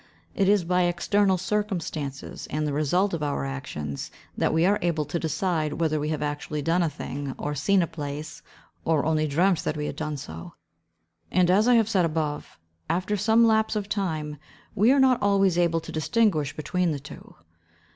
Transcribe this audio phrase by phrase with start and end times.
[0.33, 5.05] It is by external circumstances, and the results of our actions, that we are able
[5.05, 8.41] to decide whether we have actually done a thing or seen a place,
[8.83, 10.55] or only dreamt that we have done so;
[11.29, 12.57] and as I have said above,
[12.89, 14.37] after some lapse of time
[14.73, 17.35] we are not always able to distinguish between the two.